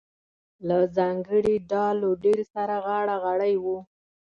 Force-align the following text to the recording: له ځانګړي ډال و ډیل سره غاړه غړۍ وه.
له 0.67 0.77
ځانګړي 0.97 1.55
ډال 1.69 1.99
و 2.09 2.11
ډیل 2.23 2.41
سره 2.53 2.75
غاړه 2.85 3.15
غړۍ 3.23 3.55
وه. 3.63 3.79